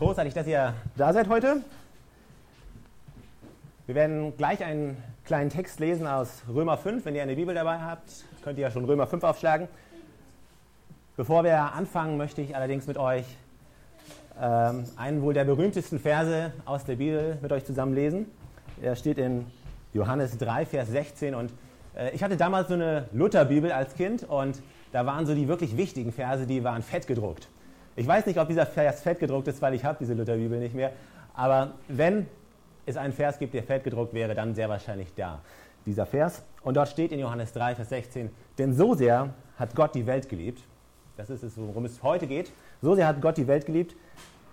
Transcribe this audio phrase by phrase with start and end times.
[0.00, 1.62] Großartig, dass ihr da seid heute.
[3.84, 7.04] Wir werden gleich einen kleinen Text lesen aus Römer 5.
[7.04, 8.10] Wenn ihr eine Bibel dabei habt,
[8.42, 9.68] könnt ihr ja schon Römer 5 aufschlagen.
[11.18, 13.26] Bevor wir anfangen, möchte ich allerdings mit euch
[14.40, 18.24] ähm, einen wohl der berühmtesten Verse aus der Bibel mit euch zusammenlesen.
[18.80, 19.44] Er steht in
[19.92, 21.34] Johannes 3, Vers 16.
[21.34, 21.52] Und
[21.94, 24.62] äh, ich hatte damals so eine Lutherbibel als Kind und
[24.92, 27.48] da waren so die wirklich wichtigen Verse, die waren fett gedruckt.
[27.96, 30.74] Ich weiß nicht, ob dieser Vers fett gedruckt ist, weil ich habe diese Lutherbibel nicht
[30.74, 30.92] mehr.
[31.34, 32.26] Aber wenn
[32.86, 35.40] es einen Vers gibt, der fett gedruckt wäre, dann sehr wahrscheinlich da.
[35.86, 36.42] Dieser Vers.
[36.62, 40.28] Und dort steht in Johannes 3, Vers 16, denn so sehr hat Gott die Welt
[40.28, 40.62] geliebt,
[41.16, 43.94] das ist es, worum es heute geht, so sehr hat Gott die Welt geliebt,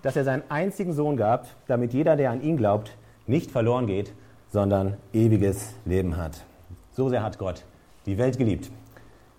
[0.01, 2.91] dass er seinen einzigen Sohn gab, damit jeder, der an ihn glaubt,
[3.25, 4.13] nicht verloren geht,
[4.51, 6.43] sondern ewiges Leben hat.
[6.91, 7.63] So sehr hat Gott
[8.05, 8.71] die Welt geliebt.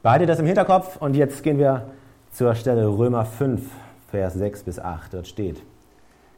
[0.03, 1.91] Behalte das im Hinterkopf und jetzt gehen wir
[2.33, 3.63] zur Stelle Römer 5,
[4.11, 5.15] Vers 6 bis 8.
[5.15, 5.63] Dort steht,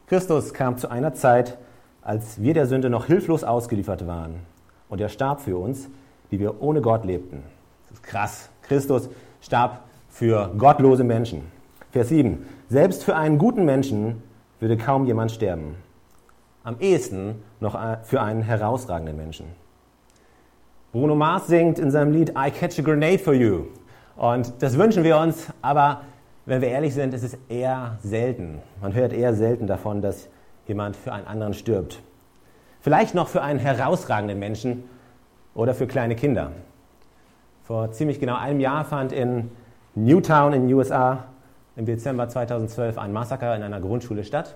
[0.07, 1.57] Christus kam zu einer Zeit,
[2.01, 4.41] als wir der Sünde noch hilflos ausgeliefert waren.
[4.89, 5.87] Und er starb für uns,
[6.31, 7.43] die wir ohne Gott lebten.
[7.87, 8.49] Das ist krass.
[8.63, 9.09] Christus
[9.41, 11.43] starb für gottlose Menschen.
[11.91, 12.45] Vers 7.
[12.69, 14.21] Selbst für einen guten Menschen
[14.59, 15.75] würde kaum jemand sterben.
[16.63, 19.47] Am ehesten noch für einen herausragenden Menschen.
[20.91, 23.67] Bruno Mars singt in seinem Lied I Catch a Grenade for You.
[24.17, 26.01] Und das wünschen wir uns, aber
[26.45, 28.59] wenn wir ehrlich sind, ist es eher selten.
[28.81, 30.27] Man hört eher selten davon, dass
[30.67, 32.01] jemand für einen anderen stirbt.
[32.79, 34.83] Vielleicht noch für einen herausragenden Menschen
[35.53, 36.51] oder für kleine Kinder.
[37.63, 39.51] Vor ziemlich genau einem Jahr fand in
[39.93, 41.25] Newtown in den USA
[41.75, 44.55] im Dezember 2012 ein Massaker in einer Grundschule statt.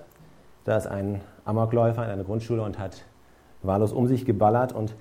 [0.64, 3.04] Da ist ein Amokläufer in einer Grundschule und hat
[3.62, 4.72] wahllos um sich geballert.
[4.72, 4.96] Und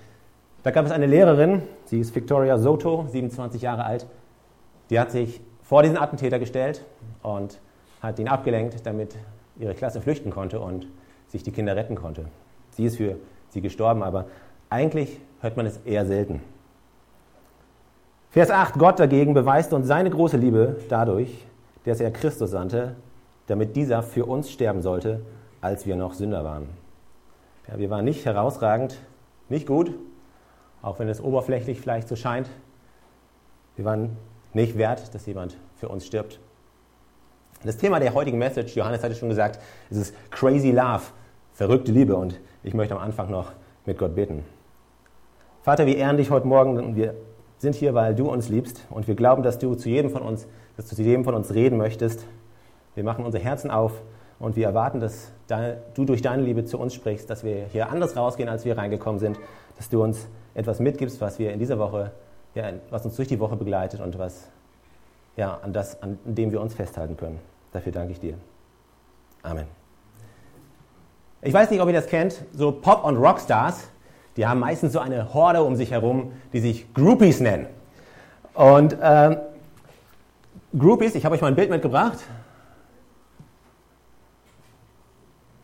[0.64, 4.06] da gab es eine Lehrerin, sie ist Victoria Soto, 27 Jahre alt,
[4.90, 6.86] die hat sich vor diesen Attentäter gestellt
[7.24, 7.60] und
[8.02, 9.16] hat ihn abgelenkt, damit
[9.58, 10.88] ihre Klasse flüchten konnte und
[11.28, 12.26] sich die Kinder retten konnte.
[12.72, 13.16] Sie ist für
[13.50, 14.26] sie gestorben, aber
[14.70, 16.42] eigentlich hört man es eher selten.
[18.30, 18.76] Vers 8.
[18.76, 21.46] Gott dagegen beweist uns seine große Liebe dadurch,
[21.86, 22.96] dass er Christus sandte,
[23.48, 25.22] damit dieser für uns sterben sollte,
[25.62, 26.68] als wir noch Sünder waren.
[27.68, 29.00] Ja, wir waren nicht herausragend,
[29.50, 29.92] nicht gut,
[30.82, 32.50] auch wenn es oberflächlich vielleicht so scheint.
[33.76, 34.18] Wir waren
[34.56, 36.40] nicht wert, dass jemand für uns stirbt.
[37.64, 41.04] Das Thema der heutigen Message, Johannes hatte schon gesagt, ist es Crazy Love,
[41.54, 42.16] verrückte Liebe.
[42.16, 43.52] Und ich möchte am Anfang noch
[43.86, 44.44] mit Gott beten.
[45.64, 47.16] Vater, wir ehren dich heute Morgen und wir
[47.58, 50.48] sind hier, weil du uns liebst und wir glauben, dass du zu jedem von uns,
[50.78, 52.26] dass du zu jedem von uns reden möchtest.
[52.94, 54.02] Wir machen unsere Herzen auf
[54.38, 55.32] und wir erwarten, dass
[55.96, 59.20] du durch deine Liebe zu uns sprichst, dass wir hier anders rausgehen, als wir reingekommen
[59.20, 59.40] sind,
[59.78, 62.12] dass du uns etwas mitgibst, was wir in dieser Woche
[62.56, 64.48] ja, was uns durch die Woche begleitet und was,
[65.36, 67.40] ja, an, das, an dem wir uns festhalten können.
[67.74, 68.36] Dafür danke ich dir.
[69.44, 69.68] Amen.
[71.42, 73.90] Ich weiß nicht, ob ihr das kennt, so Pop- und Rockstars,
[74.38, 77.68] die haben meistens so eine Horde um sich herum, die sich Groupies nennen.
[78.54, 79.38] Und ähm,
[80.78, 82.20] Groupies, ich habe euch mal ein Bild mitgebracht.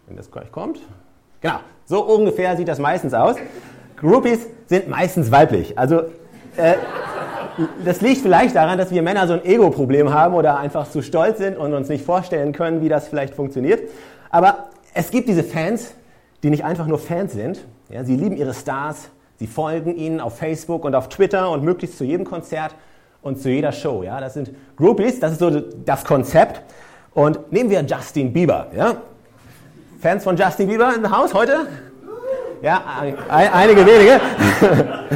[0.07, 0.80] Wenn das gleich kommt.
[1.40, 3.38] Genau, so ungefähr sieht das meistens aus.
[3.97, 5.78] Groupies sind meistens weiblich.
[5.78, 6.03] Also
[6.57, 6.75] äh,
[7.84, 11.38] das liegt vielleicht daran, dass wir Männer so ein Ego-Problem haben oder einfach zu stolz
[11.38, 13.89] sind und uns nicht vorstellen können, wie das vielleicht funktioniert.
[14.29, 15.94] Aber es gibt diese Fans,
[16.44, 17.59] die nicht einfach nur Fans sind.
[17.89, 21.97] Ja, sie lieben ihre Stars, sie folgen ihnen auf Facebook und auf Twitter und möglichst
[21.97, 22.75] zu jedem Konzert
[23.22, 24.03] und zu jeder Show.
[24.03, 26.62] Ja, das sind Groupies, das ist so das Konzept.
[27.13, 28.68] Und nehmen wir Justin Bieber.
[28.75, 28.95] Ja?
[30.00, 31.68] Fans von Justin Bieber im Haus heute?
[32.62, 32.81] Ja,
[33.29, 34.22] einige wenige.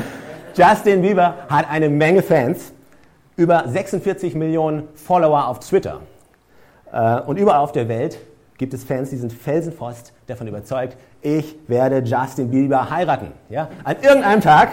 [0.56, 2.72] Justin Bieber hat eine Menge Fans,
[3.36, 6.00] über 46 Millionen Follower auf Twitter.
[6.94, 8.18] Äh, und überall auf der Welt
[8.58, 13.34] gibt es Fans, die sind felsenfest davon überzeugt, ich werde Justin Bieber heiraten.
[13.50, 13.68] Ja?
[13.84, 14.70] An irgendeinem Tag.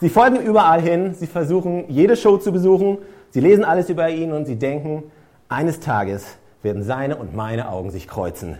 [0.00, 2.96] Sie folgen überall hin, sie versuchen jede Show zu besuchen,
[3.28, 5.02] sie lesen alles über ihn und sie denken,
[5.50, 6.24] eines Tages
[6.62, 8.56] werden seine und meine Augen sich kreuzen.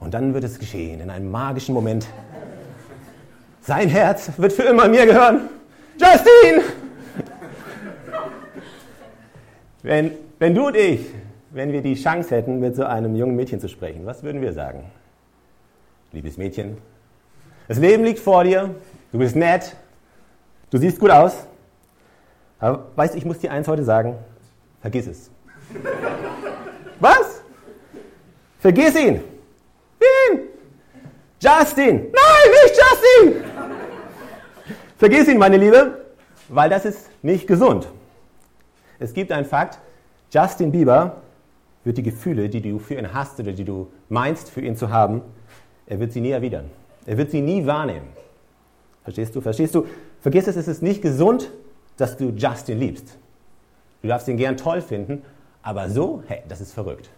[0.00, 2.06] Und dann wird es geschehen, in einem magischen Moment.
[3.62, 5.48] Sein Herz wird für immer mir gehören
[5.98, 6.62] Justin!
[9.82, 11.00] Wenn, wenn du und ich,
[11.50, 14.52] wenn wir die Chance hätten, mit so einem jungen Mädchen zu sprechen, was würden wir
[14.52, 14.90] sagen?
[16.12, 16.78] Liebes Mädchen,
[17.68, 18.74] das Leben liegt vor dir,
[19.12, 19.76] du bist nett,
[20.70, 21.46] du siehst gut aus,
[22.58, 24.16] aber weißt du, ich muss dir eins heute sagen,
[24.80, 25.30] vergiss es.
[26.98, 27.42] was?
[28.60, 29.22] Vergiss ihn!
[29.98, 30.40] Wen?
[31.40, 32.10] Justin!
[32.10, 33.44] Nein, nicht Justin!
[35.04, 35.98] Vergiss ihn, meine Liebe,
[36.48, 37.86] weil das ist nicht gesund.
[38.98, 39.78] Es gibt einen Fakt,
[40.30, 41.20] Justin Bieber
[41.84, 44.88] wird die Gefühle, die du für ihn hast oder die du meinst, für ihn zu
[44.88, 45.20] haben,
[45.86, 46.70] er wird sie nie erwidern.
[47.04, 48.08] Er wird sie nie wahrnehmen.
[49.02, 49.42] Verstehst du?
[49.42, 49.84] Verstehst du?
[50.22, 51.50] Vergiss es, es ist nicht gesund,
[51.98, 53.18] dass du Justin liebst.
[54.00, 55.22] Du darfst ihn gern toll finden,
[55.62, 57.10] aber so, hey, das ist verrückt.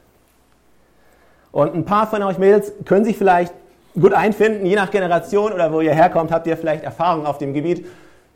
[1.52, 3.54] Und ein paar von euch Mädels können sich vielleicht
[4.00, 7.54] gut einfinden, je nach Generation oder wo ihr herkommt, habt ihr vielleicht Erfahrung auf dem
[7.54, 7.86] Gebiet,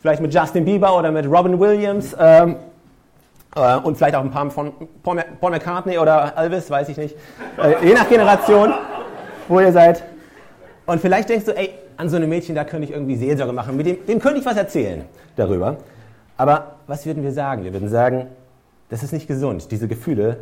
[0.01, 2.57] vielleicht mit Justin Bieber oder mit Robin Williams ähm,
[3.55, 4.73] äh, und vielleicht auch ein paar von
[5.03, 7.17] Paul, Paul McCartney oder Elvis, weiß ich nicht.
[7.63, 8.73] Äh, je nach Generation,
[9.49, 10.05] wo ihr seid.
[10.87, 13.77] Und vielleicht denkst du, ey, an so einem Mädchen, da könnte ich irgendwie Seelsorge machen,
[13.77, 15.05] mit dem, dem könnte ich was erzählen
[15.37, 15.77] darüber.
[16.37, 17.65] Aber was würden wir sagen?
[17.65, 18.29] Wir würden sagen,
[18.89, 19.71] das ist nicht gesund.
[19.71, 20.39] Diese Gefühle,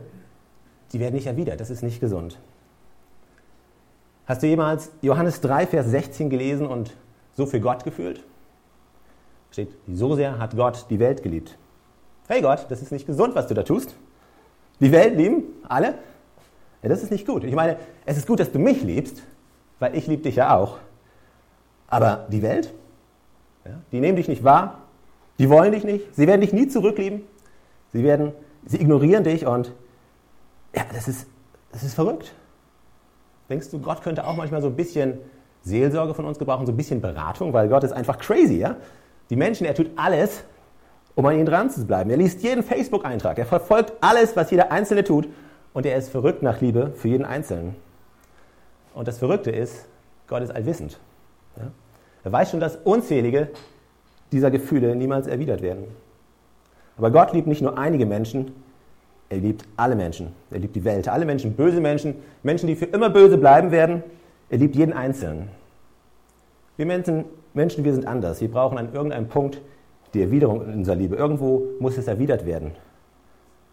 [0.93, 1.61] die werden nicht erwidert.
[1.61, 2.39] Das ist nicht gesund.
[4.29, 6.95] Hast du jemals Johannes 3, Vers 16 gelesen und
[7.33, 8.23] so für Gott gefühlt?
[9.51, 11.57] Steht, so sehr hat Gott die Welt geliebt.
[12.29, 13.97] Hey Gott, das ist nicht gesund, was du da tust.
[14.81, 15.95] Die Welt lieben, alle.
[16.83, 17.43] Ja, das ist nicht gut.
[17.43, 19.23] Ich meine, es ist gut, dass du mich liebst,
[19.79, 20.77] weil ich liebe dich ja auch.
[21.87, 22.75] Aber die Welt,
[23.65, 24.83] ja, die nehmen dich nicht wahr,
[25.39, 27.23] die wollen dich nicht, sie werden dich nie zurücklieben,
[27.95, 28.33] sie, werden,
[28.67, 29.73] sie ignorieren dich und
[30.77, 31.27] ja, das ist,
[31.73, 32.35] das ist verrückt.
[33.49, 35.19] Denkst du, Gott könnte auch manchmal so ein bisschen
[35.63, 38.77] Seelsorge von uns gebrauchen, so ein bisschen Beratung, weil Gott ist einfach crazy, ja?
[39.31, 40.45] Die Menschen, er tut alles,
[41.15, 42.11] um an ihnen dran zu bleiben.
[42.11, 45.29] Er liest jeden Facebook-Eintrag, er verfolgt alles, was jeder Einzelne tut
[45.73, 47.77] und er ist verrückt nach Liebe für jeden Einzelnen.
[48.95, 49.87] Und das Verrückte ist,
[50.27, 50.99] Gott ist allwissend.
[51.57, 51.71] Ja?
[52.25, 53.51] Er weiß schon, dass unzählige
[54.33, 55.85] dieser Gefühle niemals erwidert werden.
[56.97, 58.53] Aber Gott liebt nicht nur einige Menschen,
[59.31, 60.33] er liebt alle Menschen.
[60.51, 61.09] Er liebt die Welt.
[61.09, 64.03] Alle Menschen, böse Menschen, Menschen, die für immer böse bleiben werden.
[64.49, 65.49] Er liebt jeden Einzelnen.
[66.77, 68.41] Wir Menschen, Menschen, wir sind anders.
[68.41, 69.61] Wir brauchen an irgendeinem Punkt
[70.15, 71.17] die Erwiderung unserer Liebe.
[71.17, 72.73] Irgendwo muss es erwidert werden.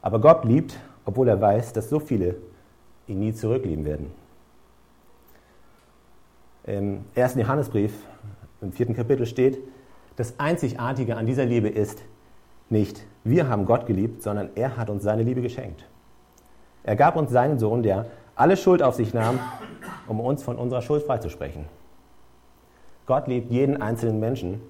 [0.02, 2.36] Aber Gott liebt, obwohl er weiß, dass so viele
[3.08, 4.12] ihn nie zurücklieben werden.
[6.66, 7.94] Im ersten Johannesbrief,
[8.62, 9.60] im vierten Kapitel steht,
[10.16, 12.02] das Einzigartige an dieser Liebe ist,
[12.70, 15.84] nicht wir haben Gott geliebt, sondern er hat uns seine Liebe geschenkt.
[16.84, 19.40] Er gab uns seinen Sohn, der alle Schuld auf sich nahm,
[20.08, 21.66] um uns von unserer Schuld freizusprechen.
[23.08, 24.62] Gott liebt jeden einzelnen Menschen.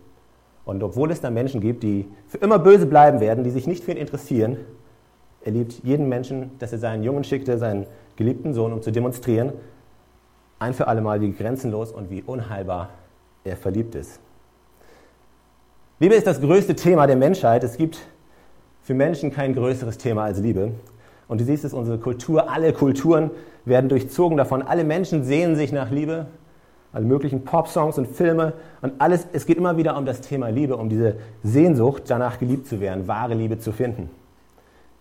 [0.64, 3.84] Und obwohl es da Menschen gibt, die für immer böse bleiben werden, die sich nicht
[3.84, 4.58] für ihn interessieren,
[5.42, 9.52] er liebt jeden Menschen, dass er seinen Jungen schickte, seinen geliebten Sohn, um zu demonstrieren,
[10.60, 12.90] ein für alle Mal, wie grenzenlos und wie unheilbar
[13.44, 14.22] er verliebt ist.
[15.98, 17.64] Liebe ist das größte Thema der Menschheit.
[17.64, 18.00] Es gibt
[18.82, 20.72] für Menschen kein größeres Thema als Liebe.
[21.30, 23.32] Und du siehst es, unsere Kultur, alle Kulturen
[23.64, 24.62] werden durchzogen davon.
[24.62, 26.26] Alle Menschen sehnen sich nach Liebe.
[26.92, 28.52] Alle möglichen Pop-Songs und Filme
[28.82, 29.26] und alles.
[29.32, 33.08] Es geht immer wieder um das Thema Liebe, um diese Sehnsucht, danach geliebt zu werden,
[33.08, 34.10] wahre Liebe zu finden.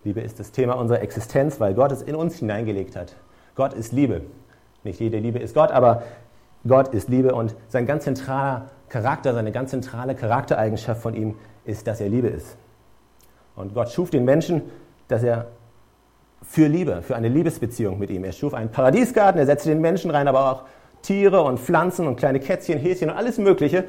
[0.05, 3.15] Liebe ist das Thema unserer Existenz, weil Gott es in uns hineingelegt hat.
[3.55, 4.21] Gott ist Liebe.
[4.85, 6.03] Nicht jede Liebe ist Gott, aber
[6.65, 11.35] Gott ist Liebe und sein ganz zentraler Charakter, seine ganz zentrale Charaktereigenschaft von ihm
[11.65, 12.57] ist, dass er Liebe ist.
[13.55, 14.61] Und Gott schuf den Menschen,
[15.07, 15.47] dass er
[16.41, 18.23] für Liebe, für eine Liebesbeziehung mit ihm.
[18.23, 20.63] Er schuf einen Paradiesgarten, er setzte den Menschen rein, aber auch
[21.01, 23.85] Tiere und Pflanzen und kleine Kätzchen, Häschen und alles Mögliche.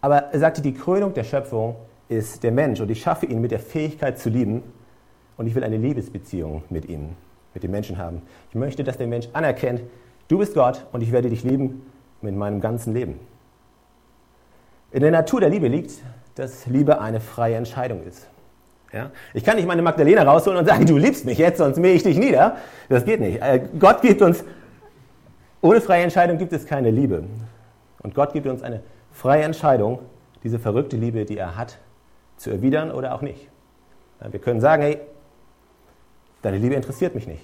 [0.00, 1.76] Aber er sagte, die Krönung der Schöpfung
[2.08, 4.62] ist der Mensch und ich schaffe ihn mit der Fähigkeit zu lieben
[5.36, 7.10] und ich will eine Liebesbeziehung mit ihm,
[7.54, 8.22] mit dem Menschen haben.
[8.50, 9.82] Ich möchte, dass der Mensch anerkennt,
[10.28, 11.86] du bist Gott und ich werde dich lieben
[12.20, 13.18] mit meinem ganzen Leben.
[14.94, 15.90] In der Natur der Liebe liegt,
[16.36, 18.28] dass Liebe eine freie Entscheidung ist.
[18.92, 19.10] Ja?
[19.32, 22.04] Ich kann nicht meine Magdalena rausholen und sagen, du liebst mich jetzt, sonst mähe ich
[22.04, 22.58] dich nieder.
[22.88, 23.42] Das geht nicht.
[23.42, 24.44] Äh, Gott gibt uns,
[25.60, 27.24] ohne freie Entscheidung gibt es keine Liebe.
[28.04, 29.98] Und Gott gibt uns eine freie Entscheidung,
[30.44, 31.78] diese verrückte Liebe, die er hat,
[32.36, 33.48] zu erwidern oder auch nicht.
[34.20, 35.00] Wir können sagen, hey,
[36.42, 37.42] deine Liebe interessiert mich nicht.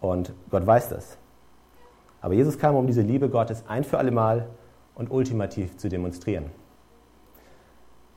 [0.00, 1.18] Und Gott weiß das.
[2.22, 4.46] Aber Jesus kam, um diese Liebe Gottes ein für alle Mal
[4.98, 6.46] und ultimativ zu demonstrieren.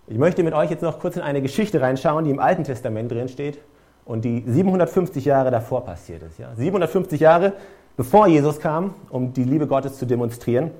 [0.07, 3.11] Ich möchte mit euch jetzt noch kurz in eine Geschichte reinschauen, die im Alten Testament
[3.11, 3.59] drin steht
[4.03, 6.37] und die 750 Jahre davor passiert ist.
[6.37, 6.53] Ja?
[6.53, 7.53] 750 Jahre
[7.95, 10.71] bevor Jesus kam, um die Liebe Gottes zu demonstrieren,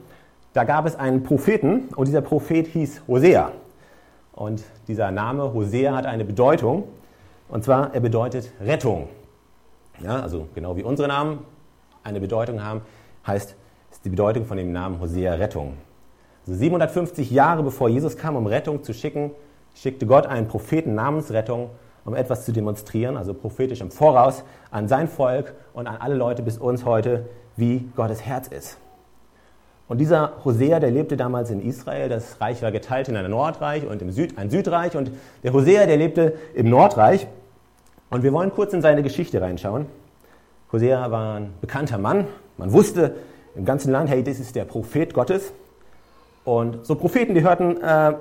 [0.53, 3.51] da gab es einen Propheten und dieser Prophet hieß Hosea.
[4.33, 6.85] Und dieser Name Hosea hat eine Bedeutung
[7.47, 9.07] und zwar er bedeutet Rettung.
[10.01, 11.39] Ja, also genau wie unsere Namen
[12.03, 12.81] eine Bedeutung haben,
[13.27, 13.55] heißt
[13.91, 15.73] ist die Bedeutung von dem Namen Hosea Rettung.
[16.41, 19.31] Also 750 Jahre bevor Jesus kam, um Rettung zu schicken,
[19.75, 21.69] schickte Gott einen Propheten namens Rettung,
[22.03, 26.41] um etwas zu demonstrieren, also prophetisch im Voraus an sein Volk und an alle Leute
[26.41, 28.77] bis uns heute, wie Gottes Herz ist.
[29.87, 32.07] Und dieser Hosea, der lebte damals in Israel.
[32.07, 34.95] Das Reich war geteilt in ein Nordreich und im Süd, ein Südreich.
[34.95, 35.11] Und
[35.43, 37.27] der Hosea, der lebte im Nordreich.
[38.09, 39.87] Und wir wollen kurz in seine Geschichte reinschauen.
[40.71, 42.25] Hosea war ein bekannter Mann.
[42.57, 43.15] Man wusste
[43.53, 45.51] im ganzen Land, hey, das ist der Prophet Gottes.
[46.43, 48.13] Und so Propheten, die hörten, äh,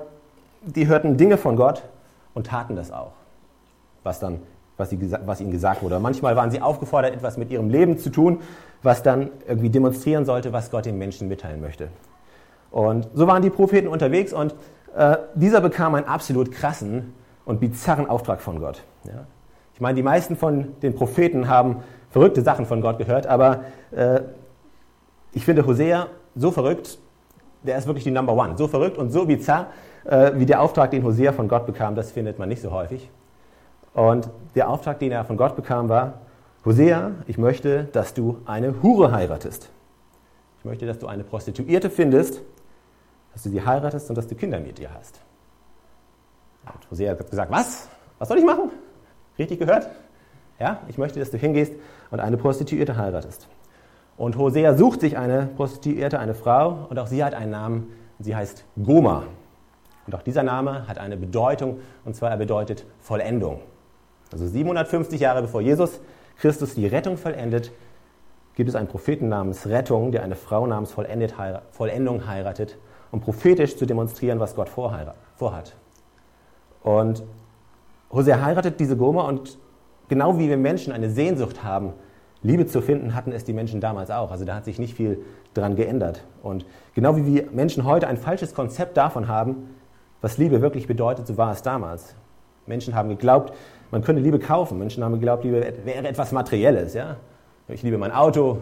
[0.61, 1.83] die hörten Dinge von Gott
[2.33, 3.13] und taten das auch,
[4.03, 4.39] was, dann,
[4.77, 5.99] was, sie, was ihnen gesagt wurde.
[5.99, 8.41] Manchmal waren sie aufgefordert, etwas mit ihrem Leben zu tun,
[8.83, 11.89] was dann irgendwie demonstrieren sollte, was Gott den Menschen mitteilen möchte.
[12.71, 14.55] Und so waren die Propheten unterwegs und
[14.95, 17.13] äh, dieser bekam einen absolut krassen
[17.45, 18.83] und bizarren Auftrag von Gott.
[19.03, 19.25] Ja?
[19.73, 21.77] Ich meine, die meisten von den Propheten haben
[22.11, 23.61] verrückte Sachen von Gott gehört, aber
[23.91, 24.21] äh,
[25.33, 26.99] ich finde Hosea so verrückt,
[27.63, 28.57] der ist wirklich die Number One.
[28.57, 29.67] So verrückt und so bizarr,
[30.05, 33.09] äh, wie der Auftrag, den Hosea von Gott bekam, das findet man nicht so häufig.
[33.93, 36.21] Und der Auftrag, den er von Gott bekam, war,
[36.65, 39.69] Hosea, ich möchte, dass du eine Hure heiratest.
[40.59, 42.41] Ich möchte, dass du eine Prostituierte findest,
[43.33, 45.19] dass du sie heiratest und dass du Kinder mit ihr hast.
[46.65, 47.89] Und Hosea hat gesagt, was?
[48.19, 48.69] Was soll ich machen?
[49.39, 49.89] Richtig gehört?
[50.59, 51.73] Ja, ich möchte, dass du hingehst
[52.11, 53.47] und eine Prostituierte heiratest.
[54.21, 58.35] Und Hosea sucht sich eine Prostituierte, eine Frau, und auch sie hat einen Namen, sie
[58.35, 59.23] heißt Goma.
[60.05, 63.61] Und auch dieser Name hat eine Bedeutung, und zwar er bedeutet Vollendung.
[64.31, 66.01] Also 750 Jahre bevor Jesus
[66.37, 67.71] Christus die Rettung vollendet,
[68.53, 72.77] gibt es einen Propheten namens Rettung, der eine Frau namens Vollendung heiratet,
[73.09, 75.75] um prophetisch zu demonstrieren, was Gott vorhat.
[76.83, 77.23] Und
[78.11, 79.57] Hosea heiratet diese Goma und
[80.09, 81.93] genau wie wir Menschen eine Sehnsucht haben,
[82.43, 84.31] Liebe zu finden, hatten es die Menschen damals auch.
[84.31, 85.19] Also da hat sich nicht viel
[85.53, 86.23] dran geändert.
[86.41, 89.69] Und genau wie wir Menschen heute ein falsches Konzept davon haben,
[90.21, 92.15] was Liebe wirklich bedeutet, so war es damals.
[92.65, 93.53] Menschen haben geglaubt,
[93.91, 94.79] man könne Liebe kaufen.
[94.79, 96.93] Menschen haben geglaubt, Liebe wäre etwas Materielles.
[96.93, 97.17] Ja?
[97.67, 98.59] Ich liebe mein Auto,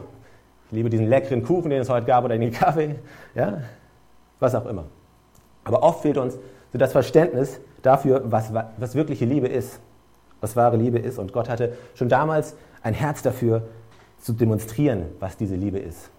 [0.67, 2.95] ich liebe diesen leckeren Kuchen, den es heute gab, oder den Kaffee,
[3.35, 3.61] ja?
[4.39, 4.85] was auch immer.
[5.63, 6.37] Aber oft fehlt uns
[6.71, 9.79] so das Verständnis dafür, was, was wirkliche Liebe ist,
[10.41, 11.19] was wahre Liebe ist.
[11.19, 13.63] Und Gott hatte schon damals ein Herz dafür,
[14.21, 16.09] zu demonstrieren, was diese Liebe ist.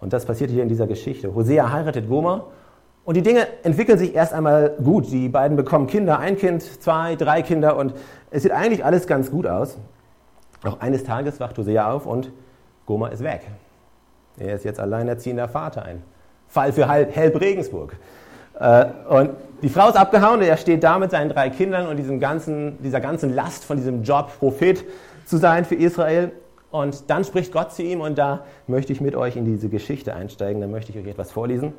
[0.00, 1.34] Und das passiert hier in dieser Geschichte.
[1.34, 2.46] Hosea heiratet Gomer
[3.04, 5.10] und die Dinge entwickeln sich erst einmal gut.
[5.10, 7.94] Die beiden bekommen Kinder, ein Kind, zwei, drei Kinder und
[8.30, 9.78] es sieht eigentlich alles ganz gut aus.
[10.62, 12.32] Doch eines Tages wacht Hosea auf und
[12.86, 13.42] Gomer ist weg.
[14.38, 16.02] Er ist jetzt alleinerziehender Vater, ein
[16.48, 17.96] Fall für Helb Regensburg.
[18.58, 19.30] Äh, und
[19.62, 22.82] die Frau ist abgehauen und er steht da mit seinen drei Kindern und diesem ganzen,
[22.82, 24.84] dieser ganzen Last von diesem Job, Prophet
[25.24, 26.32] zu sein für Israel.
[26.70, 30.14] Und dann spricht Gott zu ihm und da möchte ich mit euch in diese Geschichte
[30.14, 30.60] einsteigen.
[30.60, 31.72] Da möchte ich euch etwas vorlesen.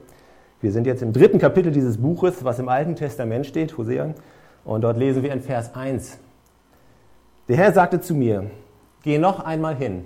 [0.62, 4.14] Wir sind jetzt im dritten Kapitel dieses Buches, was im Alten Testament steht, Hosea.
[4.64, 6.18] Und dort lesen wir in Vers 1.
[7.48, 8.50] Der Herr sagte zu mir,
[9.04, 10.06] geh noch einmal hin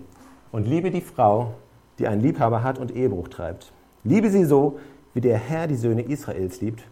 [0.51, 1.53] und liebe die Frau,
[1.99, 3.71] die einen Liebhaber hat und Ehebruch treibt.
[4.03, 4.79] Liebe sie so,
[5.13, 6.83] wie der Herr die Söhne Israels liebt,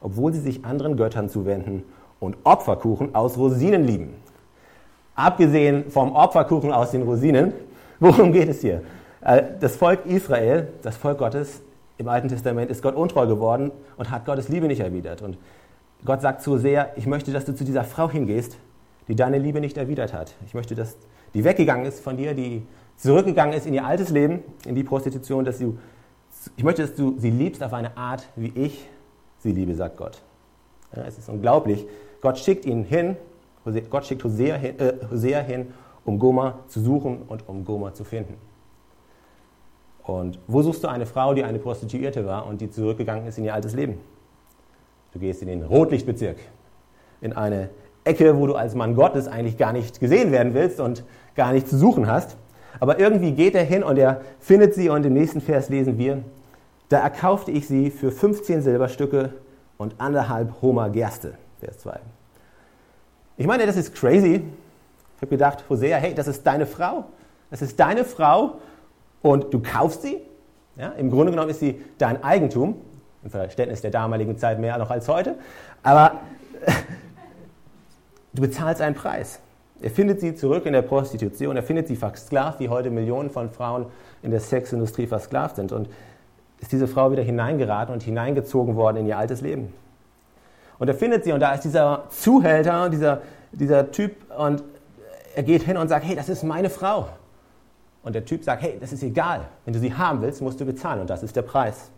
[0.00, 1.82] obwohl sie sich anderen Göttern zuwenden
[2.20, 4.14] und Opferkuchen aus Rosinen lieben.
[5.14, 7.52] Abgesehen vom Opferkuchen aus den Rosinen,
[8.00, 8.82] worum geht es hier?
[9.20, 11.62] Äh, das Volk Israel, das Volk Gottes
[11.98, 15.22] im Alten Testament, ist Gott untreu geworden und hat Gottes Liebe nicht erwidert.
[15.22, 15.38] Und
[16.04, 18.56] Gott sagt so sehr, ich möchte, dass du zu dieser Frau hingehst,
[19.08, 20.34] die deine Liebe nicht erwidert hat.
[20.46, 20.96] Ich möchte, dass
[21.34, 22.62] die weggegangen ist von dir, die
[22.96, 25.78] zurückgegangen ist in ihr altes Leben, in die Prostitution, dass du
[26.56, 28.88] ich möchte, dass du sie liebst auf eine Art, wie ich
[29.38, 30.22] sie liebe, sagt Gott.
[30.94, 31.86] Ja, es ist unglaublich.
[32.20, 33.16] Gott schickt ihn hin,
[33.90, 35.72] Gott schickt Hosea hin, äh, Hosea hin,
[36.04, 38.36] um Goma zu suchen und um Goma zu finden.
[40.02, 43.44] Und wo suchst du eine Frau, die eine Prostituierte war und die zurückgegangen ist in
[43.44, 43.98] ihr altes Leben?
[45.12, 46.36] Du gehst in den Rotlichtbezirk,
[47.20, 47.70] in eine
[48.04, 51.68] Ecke, wo du als Mann Gottes eigentlich gar nicht gesehen werden willst und gar nicht
[51.68, 52.36] zu suchen hast.
[52.80, 56.22] Aber irgendwie geht er hin und er findet sie und im nächsten Vers lesen wir,
[56.88, 59.32] da erkaufte ich sie für 15 Silberstücke
[59.78, 61.34] und anderthalb Homer Gerste.
[61.60, 61.98] Vers 2.
[63.36, 64.42] Ich meine, das ist crazy.
[65.16, 67.04] Ich habe gedacht, Hosea, hey, das ist deine Frau.
[67.50, 68.56] Das ist deine Frau
[69.22, 70.20] und du kaufst sie.
[70.76, 72.76] Ja, Im Grunde genommen ist sie dein Eigentum.
[73.22, 75.36] Im Verständnis der damaligen Zeit mehr noch als heute.
[75.82, 76.20] Aber
[78.34, 79.40] du bezahlst einen Preis.
[79.84, 83.50] Er findet sie zurück in der Prostitution, er findet sie versklavt, wie heute Millionen von
[83.50, 83.84] Frauen
[84.22, 85.72] in der Sexindustrie versklavt sind.
[85.72, 85.90] Und
[86.58, 89.74] ist diese Frau wieder hineingeraten und hineingezogen worden in ihr altes Leben.
[90.78, 93.20] Und er findet sie und da ist dieser Zuhälter, dieser,
[93.52, 94.64] dieser Typ und
[95.36, 97.10] er geht hin und sagt, hey, das ist meine Frau.
[98.02, 99.42] Und der Typ sagt, hey, das ist egal.
[99.66, 101.90] Wenn du sie haben willst, musst du bezahlen und das ist der Preis.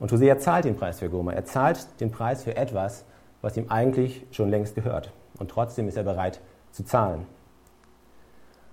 [0.00, 1.34] Und Hosea zahlt den Preis für Goma.
[1.34, 3.04] Er zahlt den Preis für etwas,
[3.42, 5.12] was ihm eigentlich schon längst gehört.
[5.38, 6.40] Und trotzdem ist er bereit
[6.72, 7.26] zu zahlen.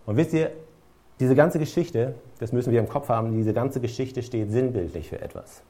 [0.06, 0.52] Und wisst ihr,
[1.20, 5.22] diese ganze Geschichte, das müssen wir im Kopf haben, diese ganze Geschichte steht sinnbildlich für
[5.22, 5.64] etwas.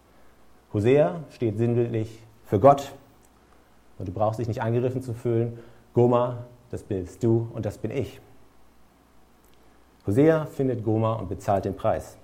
[0.74, 2.92] Hosea steht sinnbildlich für Gott.
[3.98, 5.60] Und du brauchst dich nicht angegriffen zu fühlen.
[5.94, 8.20] Goma, das bist du und das bin ich.
[10.06, 12.18] Hosea findet Gomer und bezahlt den Preis.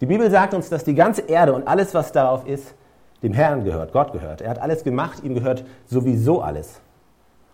[0.00, 2.74] Die Bibel sagt uns, dass die ganze Erde und alles, was darauf ist,
[3.22, 4.40] dem Herrn gehört, Gott gehört.
[4.40, 6.80] Er hat alles gemacht, ihm gehört sowieso alles.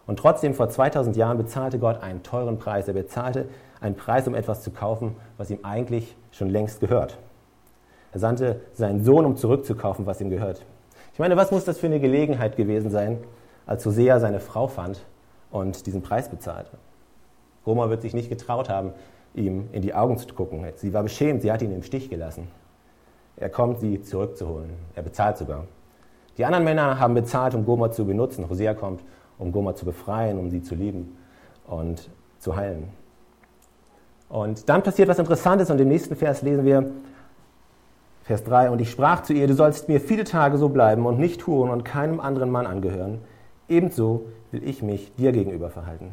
[0.09, 2.89] Und trotzdem, vor 2000 Jahren bezahlte Gott einen teuren Preis.
[2.89, 3.45] Er bezahlte
[3.79, 7.19] einen Preis, um etwas zu kaufen, was ihm eigentlich schon längst gehört.
[8.13, 10.65] Er sandte seinen Sohn, um zurückzukaufen, was ihm gehört.
[11.13, 13.19] Ich meine, was muss das für eine Gelegenheit gewesen sein,
[13.67, 15.05] als Hosea seine Frau fand
[15.51, 16.71] und diesen Preis bezahlte?
[17.67, 18.95] Roma wird sich nicht getraut haben,
[19.35, 20.65] ihm in die Augen zu gucken.
[20.77, 22.49] Sie war beschämt, sie hat ihn im Stich gelassen.
[23.37, 24.71] Er kommt, sie zurückzuholen.
[24.95, 25.67] Er bezahlt sogar.
[26.39, 28.49] Die anderen Männer haben bezahlt, um Goma zu benutzen.
[28.49, 29.03] Hosea kommt,
[29.39, 31.17] um Goma zu befreien, um sie zu lieben
[31.67, 32.89] und zu heilen.
[34.29, 36.91] Und dann passiert was Interessantes und im nächsten Vers lesen wir,
[38.25, 41.19] Vers 3, und ich sprach zu ihr, du sollst mir viele Tage so bleiben und
[41.19, 43.21] nicht huren und keinem anderen Mann angehören.
[43.71, 46.13] Ebenso will ich mich dir gegenüber verhalten.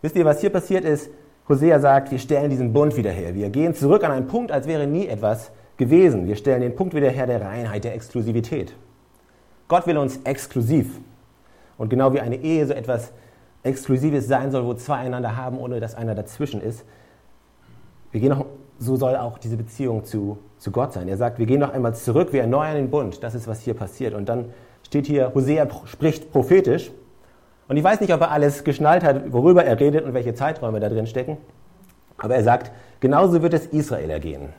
[0.00, 1.10] Wisst ihr, was hier passiert ist?
[1.48, 3.34] Hosea sagt, wir stellen diesen Bund wieder her.
[3.34, 6.26] Wir gehen zurück an einen Punkt, als wäre nie etwas gewesen.
[6.26, 8.74] Wir stellen den Punkt wieder her der Reinheit, der Exklusivität.
[9.68, 11.00] Gott will uns exklusiv.
[11.76, 13.12] Und genau wie eine Ehe so etwas
[13.62, 16.84] Exklusives sein soll, wo zwei einander haben, ohne dass einer dazwischen ist,
[18.12, 18.46] wir gehen noch,
[18.78, 21.08] so soll auch diese Beziehung zu, zu Gott sein.
[21.08, 23.22] Er sagt, wir gehen noch einmal zurück, wir erneuern den Bund.
[23.22, 24.14] Das ist, was hier passiert.
[24.14, 24.50] Und dann
[24.84, 26.92] steht hier, Hosea spricht prophetisch.
[27.66, 30.80] Und ich weiß nicht, ob er alles geschnallt hat, worüber er redet und welche Zeiträume
[30.80, 31.38] da drin stecken.
[32.18, 34.50] Aber er sagt, genauso wird es Israel ergehen.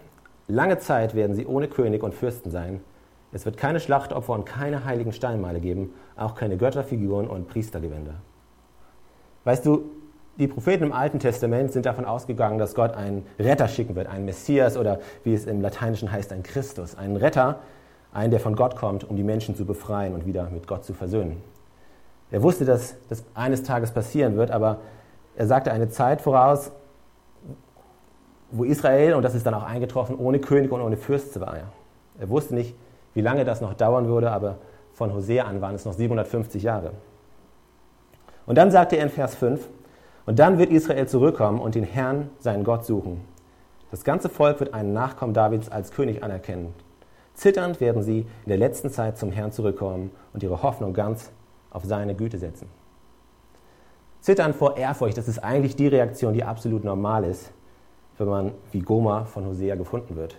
[0.48, 2.82] Lange Zeit werden sie ohne König und Fürsten sein.
[3.36, 8.14] Es wird keine Schlachtopfer und keine heiligen Steinmale geben, auch keine Götterfiguren und Priestergewänder.
[9.44, 9.90] Weißt du,
[10.40, 14.24] die Propheten im Alten Testament sind davon ausgegangen, dass Gott einen Retter schicken wird, einen
[14.24, 17.60] Messias oder wie es im Lateinischen heißt, ein Christus, einen Retter,
[18.14, 20.94] einen, der von Gott kommt, um die Menschen zu befreien und wieder mit Gott zu
[20.94, 21.44] versöhnen.
[22.32, 24.78] Er wusste, dass das eines Tages passieren wird, aber
[25.36, 26.72] er sagte eine Zeit voraus,
[28.52, 31.58] wo Israel, und das ist dann auch eingetroffen, ohne König und ohne Fürst war.
[32.18, 32.74] Er wusste nicht,
[33.16, 34.58] wie lange das noch dauern würde, aber
[34.94, 36.92] von Hosea an waren es noch 750 Jahre.
[38.46, 39.68] Und dann sagte er in Vers 5,
[40.28, 43.22] und dann wird Israel zurückkommen und den Herrn, seinen Gott, suchen.
[43.92, 46.74] Das ganze Volk wird einen Nachkommen Davids als König anerkennen.
[47.36, 51.32] Zitternd werden sie in der letzten Zeit zum Herrn zurückkommen und ihre Hoffnung ganz
[51.70, 52.70] auf seine Güte setzen.
[54.22, 57.52] Zittern vor Ehrfurcht, das ist eigentlich die Reaktion, die absolut normal ist,
[58.18, 60.38] wenn man wie Goma von Hosea gefunden wird.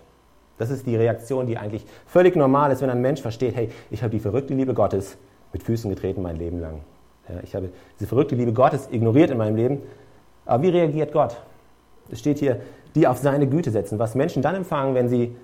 [0.58, 4.02] Das ist die Reaktion, die eigentlich völlig normal ist, wenn ein Mensch versteht, hey, ich
[4.02, 5.16] habe die verrückte Liebe Gottes
[5.52, 6.80] mit Füßen getreten mein Leben lang.
[7.28, 9.82] Ja, ich habe diese verrückte Liebe Gottes ignoriert in meinem Leben.
[10.44, 11.36] Aber wie reagiert Gott?
[12.10, 12.60] Es steht hier,
[12.94, 13.98] die auf seine Güte setzen.
[13.98, 15.34] Was Menschen dann empfangen, wenn sie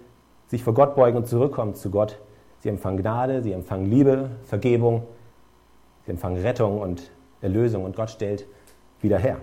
[0.47, 2.19] sich vor Gott beugen und zurückkommen zu Gott.
[2.61, 5.03] Sie empfangen Gnade, sie empfangen Liebe, Vergebung,
[6.05, 8.47] sie empfangen Rettung und Erlösung und Gott stellt
[9.01, 9.39] wieder her.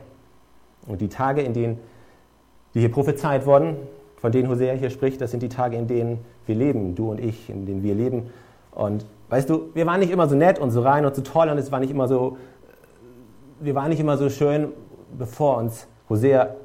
[0.87, 1.79] Und die Tage, in denen
[2.73, 3.75] die hier prophezeit wurden,
[4.19, 7.19] von denen Hosea hier spricht, das sind die Tage, in denen wir leben, du und
[7.19, 8.29] ich, in denen wir leben.
[8.71, 11.49] Und weißt du, wir waren nicht immer so nett und so rein und so toll
[11.49, 12.37] und es war nicht immer so,
[13.59, 14.69] wir waren nicht immer so schön,
[15.17, 16.55] bevor uns Hosea,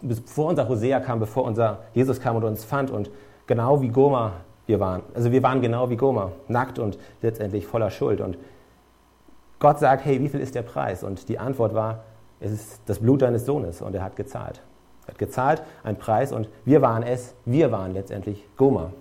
[0.00, 3.10] bevor unser Hosea kam, bevor unser Jesus kam und uns fand und
[3.46, 4.32] genau wie Goma
[4.66, 5.02] wir waren.
[5.14, 8.20] Also wir waren genau wie Goma, nackt und letztendlich voller Schuld.
[8.20, 8.36] Und
[9.58, 11.04] Gott sagt, hey, wie viel ist der Preis?
[11.04, 12.04] Und die Antwort war,
[12.40, 14.60] es ist das Blut deines Sohnes und er hat gezahlt.
[15.06, 18.92] Er hat gezahlt, einen Preis und wir waren es, wir waren letztendlich Goma.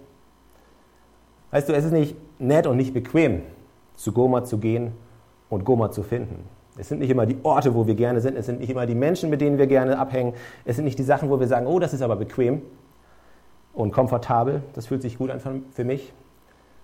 [1.52, 3.42] Weißt du, es ist nicht nett und nicht bequem,
[3.96, 4.92] zu Goma zu gehen
[5.50, 6.48] und Goma zu finden.
[6.78, 8.96] Es sind nicht immer die Orte, wo wir gerne sind, es sind nicht immer die
[8.96, 10.34] Menschen, mit denen wir gerne abhängen,
[10.66, 12.62] es sind nicht die Sachen, wo wir sagen, oh, das ist aber bequem
[13.74, 15.40] und komfortabel, das fühlt sich gut an
[15.72, 16.14] für mich.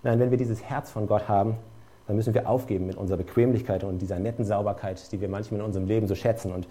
[0.03, 1.55] Nein, wenn wir dieses Herz von Gott haben,
[2.07, 5.65] dann müssen wir aufgeben mit unserer Bequemlichkeit und dieser netten Sauberkeit, die wir manchmal in
[5.65, 6.67] unserem Leben so schätzen, und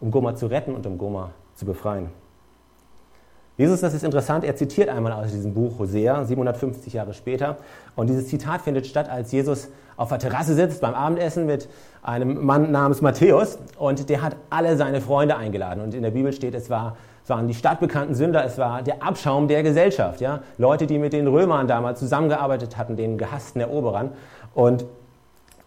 [0.00, 2.08] um Goma zu retten und um Goma zu befreien.
[3.56, 7.56] Jesus, das ist interessant, er zitiert einmal aus diesem Buch Hosea, 750 Jahre später.
[7.96, 11.68] Und dieses Zitat findet statt, als Jesus auf der Terrasse sitzt beim Abendessen mit
[12.04, 13.58] einem Mann namens Matthäus.
[13.76, 15.82] Und der hat alle seine Freunde eingeladen.
[15.82, 19.02] Und in der Bibel steht, es, war, es waren die stadtbekannten Sünder, es war der
[19.02, 20.20] Abschaum der Gesellschaft.
[20.20, 20.42] Ja?
[20.56, 24.12] Leute, die mit den Römern damals zusammengearbeitet hatten, den gehassten Eroberern.
[24.54, 24.84] Und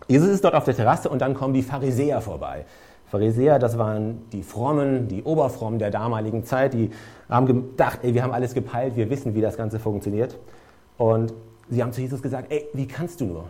[0.08, 2.64] Jesus ist dort auf der Terrasse und dann kommen die Pharisäer vorbei.
[3.12, 6.92] Pharisäer, das waren die Frommen, die Oberfrommen der damaligen Zeit, die
[7.30, 10.38] haben gedacht, ey, wir haben alles gepeilt, wir wissen, wie das Ganze funktioniert.
[10.98, 11.34] Und
[11.70, 13.44] sie haben zu Jesus gesagt, ey, wie kannst du nur?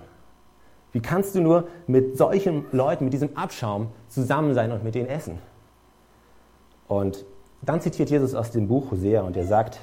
[0.94, 5.08] Wie kannst du nur mit solchen Leuten, mit diesem Abschaum zusammen sein und mit denen
[5.08, 5.38] essen?
[6.88, 7.24] Und
[7.62, 9.80] dann zitiert Jesus aus dem Buch Hosea und er sagt,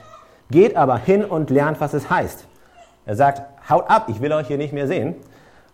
[0.51, 2.49] geht aber hin und lernt, was es heißt.
[3.07, 5.15] Er sagt, haut ab, ich will euch hier nicht mehr sehen.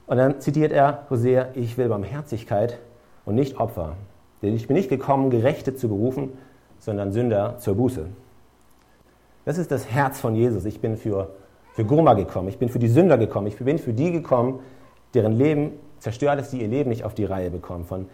[0.06, 2.78] Und dann zitiert er Hosea, ich will Barmherzigkeit
[3.24, 3.96] und nicht Opfer.
[4.42, 6.32] Denn ich bin nicht gekommen, Gerechte zu berufen,
[6.78, 8.06] sondern Sünder zur Buße.
[9.44, 10.64] Das ist das Herz von Jesus.
[10.64, 11.30] Ich bin für,
[11.72, 14.60] für Goma gekommen, ich bin für die Sünder gekommen, ich bin für die gekommen,
[15.14, 17.84] deren Leben zerstört ist, die ihr Leben nicht auf die Reihe bekommen.
[17.84, 18.06] Von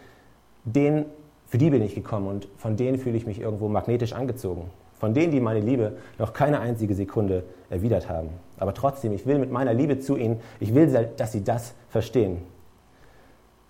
[0.63, 1.05] denen,
[1.47, 4.69] für die bin ich gekommen und von denen fühle ich mich irgendwo magnetisch angezogen.
[4.99, 8.29] Von denen, die meine Liebe noch keine einzige Sekunde erwidert haben.
[8.57, 12.43] Aber trotzdem, ich will mit meiner Liebe zu ihnen, ich will, dass sie das verstehen.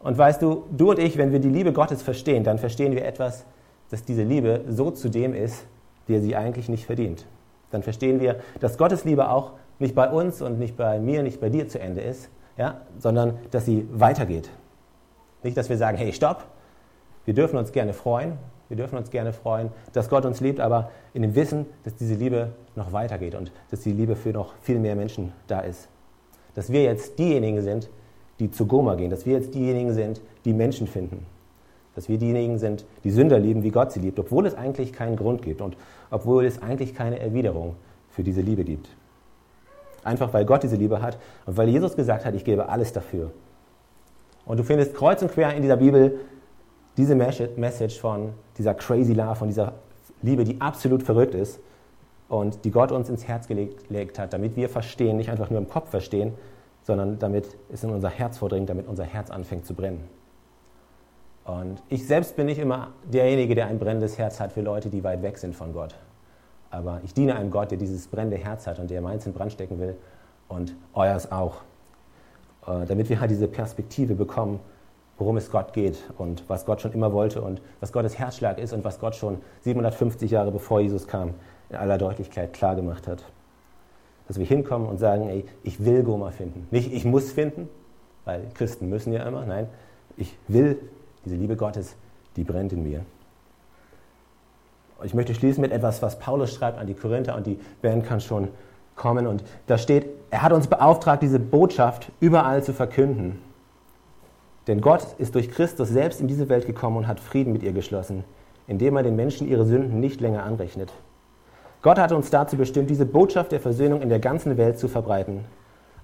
[0.03, 3.05] Und weißt du, du und ich, wenn wir die Liebe Gottes verstehen, dann verstehen wir
[3.05, 3.45] etwas,
[3.89, 5.65] dass diese Liebe so zu dem ist,
[6.07, 7.25] der sie eigentlich nicht verdient.
[7.69, 11.39] Dann verstehen wir, dass Gottes Liebe auch nicht bei uns und nicht bei mir, nicht
[11.39, 14.49] bei dir zu Ende ist, ja, sondern dass sie weitergeht.
[15.43, 16.45] Nicht, dass wir sagen, hey, stopp,
[17.25, 18.37] wir dürfen uns gerne freuen,
[18.69, 22.15] wir dürfen uns gerne freuen, dass Gott uns liebt, aber in dem Wissen, dass diese
[22.15, 25.89] Liebe noch weitergeht und dass die Liebe für noch viel mehr Menschen da ist.
[26.55, 27.89] Dass wir jetzt diejenigen sind,
[28.41, 31.27] die zu Goma gehen, dass wir jetzt diejenigen sind, die Menschen finden.
[31.93, 35.15] Dass wir diejenigen sind, die Sünder lieben, wie Gott sie liebt, obwohl es eigentlich keinen
[35.15, 35.77] Grund gibt und
[36.09, 37.75] obwohl es eigentlich keine Erwiderung
[38.09, 38.89] für diese Liebe gibt.
[40.03, 43.31] Einfach weil Gott diese Liebe hat und weil Jesus gesagt hat, ich gebe alles dafür.
[44.47, 46.19] Und du findest kreuz und quer in dieser Bibel
[46.97, 49.73] diese Message von dieser crazy love, von dieser
[50.23, 51.59] Liebe, die absolut verrückt ist
[52.27, 55.69] und die Gott uns ins Herz gelegt hat, damit wir verstehen, nicht einfach nur im
[55.69, 56.33] Kopf verstehen,
[56.83, 60.03] sondern damit es in unser Herz vordringt, damit unser Herz anfängt zu brennen.
[61.45, 65.03] Und ich selbst bin nicht immer derjenige, der ein brennendes Herz hat für Leute, die
[65.03, 65.95] weit weg sind von Gott.
[66.69, 69.51] Aber ich diene einem Gott, der dieses brennende Herz hat und der meins in Brand
[69.51, 69.95] stecken will
[70.47, 71.61] und euers auch.
[72.67, 74.59] Äh, damit wir halt diese Perspektive bekommen,
[75.17, 78.71] worum es Gott geht und was Gott schon immer wollte und was Gottes Herzschlag ist
[78.73, 81.33] und was Gott schon 750 Jahre bevor Jesus kam
[81.69, 83.23] in aller Deutlichkeit klar gemacht hat
[84.31, 86.65] dass wir hinkommen und sagen, ey, ich will Goma finden.
[86.71, 87.67] Nicht, ich muss finden,
[88.23, 89.45] weil Christen müssen ja immer.
[89.45, 89.67] Nein,
[90.15, 90.79] ich will
[91.25, 91.97] diese Liebe Gottes,
[92.37, 93.01] die brennt in mir.
[95.03, 98.21] Ich möchte schließen mit etwas, was Paulus schreibt an die Korinther und die Band kann
[98.21, 98.47] schon
[98.95, 99.27] kommen.
[99.27, 103.41] Und da steht, er hat uns beauftragt, diese Botschaft überall zu verkünden.
[104.67, 107.73] Denn Gott ist durch Christus selbst in diese Welt gekommen und hat Frieden mit ihr
[107.73, 108.23] geschlossen,
[108.65, 110.93] indem er den Menschen ihre Sünden nicht länger anrechnet.
[111.81, 115.45] Gott hat uns dazu bestimmt, diese Botschaft der Versöhnung in der ganzen Welt zu verbreiten.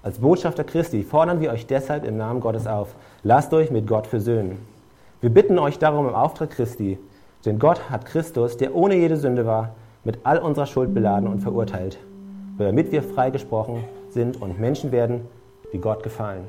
[0.02, 4.08] Als Botschafter Christi fordern wir euch deshalb im Namen Gottes auf, lasst euch mit Gott
[4.08, 4.58] versöhnen.
[5.20, 6.98] Wir bitten euch darum im Auftrag Christi,
[7.44, 11.40] denn Gott hat Christus, der ohne jede Sünde war, mit all unserer Schuld beladen und
[11.40, 11.98] verurteilt,
[12.58, 15.28] damit wir freigesprochen sind und Menschen werden,
[15.72, 16.48] die Gott gefallen.